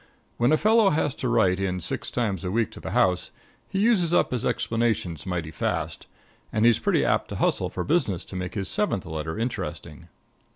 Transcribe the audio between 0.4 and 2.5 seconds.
a fellow has to write in six times a